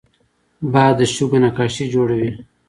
باد 0.71 0.93
د 0.97 1.01
شګو 1.13 1.37
نقاشي 1.43 1.85
جوړوي 1.93 2.31